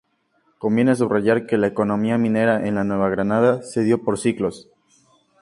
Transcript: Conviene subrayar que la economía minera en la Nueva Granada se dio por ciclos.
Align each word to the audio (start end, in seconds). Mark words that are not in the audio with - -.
Conviene 0.57 0.95
subrayar 0.95 1.45
que 1.45 1.59
la 1.59 1.67
economía 1.67 2.17
minera 2.17 2.67
en 2.67 2.73
la 2.73 2.83
Nueva 2.83 3.09
Granada 3.09 3.61
se 3.61 3.83
dio 3.83 4.01
por 4.03 4.17
ciclos. 4.17 4.67